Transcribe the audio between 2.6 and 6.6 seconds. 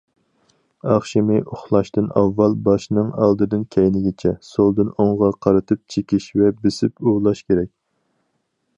باشنىڭ ئالدىدىن كەينىگىچە، سولدىن ئوڭغا قارىتىپ چېكىش ۋە